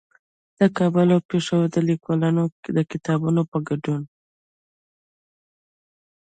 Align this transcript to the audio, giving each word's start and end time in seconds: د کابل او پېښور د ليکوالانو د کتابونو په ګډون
د 0.59 0.61
کابل 0.77 1.07
او 1.15 1.21
پېښور 1.29 1.63
د 1.71 1.77
ليکوالانو 1.89 2.43
د 2.75 2.77
کتابونو 2.91 3.41
په 3.51 3.57
ګډون 3.67 4.03